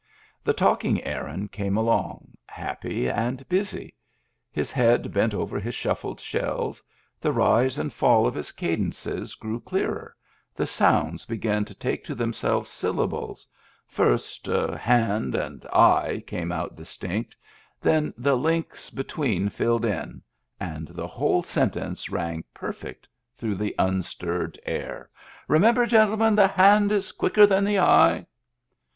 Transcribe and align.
The 0.43 0.51
talking 0.53 1.03
Aaron 1.03 1.47
came 1.47 1.77
along, 1.77 2.35
happy 2.47 3.07
and 3.07 3.47
busy. 3.47 3.93
His 4.51 4.71
head 4.71 5.13
bent 5.13 5.35
over 5.35 5.59
his 5.59 5.75
shufiied 5.75 6.19
shells; 6.19 6.83
the 7.19 7.31
rise 7.31 7.77
and 7.77 7.93
fall 7.93 8.25
of 8.25 8.33
his 8.33 8.51
cadences 8.51 9.35
grew 9.35 9.59
clearer, 9.59 10.15
the 10.55 10.65
sounds 10.65 11.23
began 11.25 11.65
to 11.65 11.75
take 11.75 12.03
to 12.05 12.15
themselves 12.15 12.67
syllables; 12.71 13.47
first 13.85 14.47
"hand" 14.47 15.35
and 15.35 15.65
"eye" 15.67 16.23
came 16.25 16.51
out 16.51 16.75
distinct, 16.75 17.37
then 17.79 18.11
the 18.17 18.35
links 18.35 18.89
between 18.89 19.49
filled 19.49 19.85
in, 19.85 20.23
and 20.59 20.87
the 20.87 21.05
whole 21.05 21.43
sentence 21.43 22.09
rang 22.09 22.43
perfect 22.55 23.07
through 23.37 23.53
the 23.53 23.75
unstirred 23.77 24.57
air. 24.65 25.11
Digitized 25.11 25.11
by 25.11 25.11
Google 25.11 25.13
EXTRA 25.13 25.47
DRY 25.47 25.47
225 25.47 25.49
"Remember, 25.49 25.85
gentlemen, 25.85 26.35
the 26.35 26.47
hand 26.47 26.91
is 26.91 27.11
quicker 27.11 27.45
than 27.45 27.63
the 27.63 27.77
eye." 27.77 28.25